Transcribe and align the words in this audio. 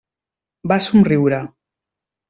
Va 0.71 0.79
somriure. 0.87 1.43